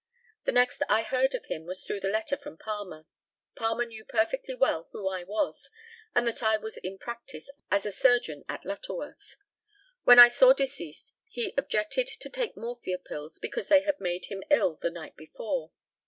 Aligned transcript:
The 0.45 0.51
next 0.51 0.81
I 0.89 1.03
heard 1.03 1.35
of 1.35 1.45
him 1.45 1.67
was 1.67 1.83
through 1.83 1.99
the 1.99 2.09
letter 2.09 2.35
from 2.35 2.57
Palmer. 2.57 3.05
Palmer 3.55 3.85
knew 3.85 4.03
perfectly 4.03 4.55
well 4.55 4.89
who 4.91 5.07
I 5.07 5.23
was, 5.23 5.69
and 6.15 6.25
that 6.25 6.41
I 6.41 6.57
was 6.57 6.77
in 6.77 6.97
practice 6.97 7.51
as 7.69 7.85
a 7.85 7.91
surgeon 7.91 8.43
at 8.49 8.65
Lutterworth. 8.65 9.35
When 10.03 10.17
I 10.17 10.27
saw 10.27 10.53
deceased 10.53 11.13
he 11.29 11.53
objected 11.55 12.07
to 12.07 12.29
take 12.31 12.57
morphia 12.57 12.97
pills, 12.97 13.37
because 13.37 13.67
they 13.67 13.81
had 13.81 13.99
made 14.01 14.25
him 14.25 14.41
ill 14.49 14.77
the 14.81 14.89
night 14.89 15.15
before. 15.15 15.69